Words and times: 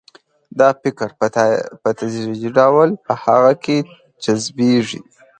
دا 0.59 0.69
فکر 0.81 1.07
په 1.81 1.87
تدریجي 1.97 2.49
ډول 2.57 2.89
په 3.05 3.13
هغه 3.23 3.53
کې 3.63 3.77
جذبیږي 4.23 4.99